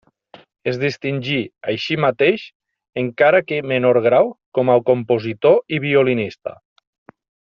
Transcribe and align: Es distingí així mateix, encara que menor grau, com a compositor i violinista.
Es 0.69 0.77
distingí 0.83 1.35
així 1.73 1.97
mateix, 2.05 2.45
encara 3.03 3.41
que 3.51 3.61
menor 3.75 4.01
grau, 4.09 4.33
com 4.59 4.75
a 4.77 4.81
compositor 4.91 5.77
i 5.79 5.83
violinista. 5.89 6.59